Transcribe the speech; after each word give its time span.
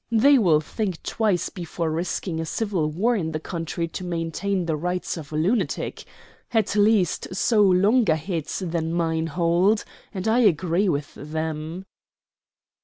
They 0.11 0.39
will 0.39 0.61
think 0.61 1.03
twice 1.03 1.49
before 1.49 1.91
risking 1.91 2.39
a 2.39 2.45
civil 2.47 2.89
war 2.89 3.15
in 3.15 3.31
the 3.33 3.39
country 3.39 3.87
to 3.89 4.03
maintain 4.03 4.65
the 4.65 4.75
rights 4.75 5.15
of 5.15 5.31
a 5.31 5.35
lunatic. 5.35 6.05
At 6.51 6.75
least 6.75 7.35
so 7.35 7.61
longer 7.61 8.15
heads 8.15 8.63
than 8.65 8.95
mine 8.95 9.27
hold, 9.27 9.85
and 10.11 10.27
I 10.27 10.39
agree 10.39 10.89
with 10.89 11.13
them." 11.13 11.85